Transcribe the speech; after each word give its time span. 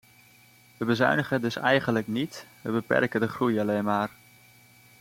We 0.77 0.85
bezuinigen 0.85 1.41
dus 1.41 1.55
eigenlijk 1.55 2.07
niet, 2.07 2.45
we 2.61 2.71
beperken 2.71 3.19
de 3.19 3.27
groei 3.27 3.59
alleen 3.59 3.83
maar. 3.83 4.09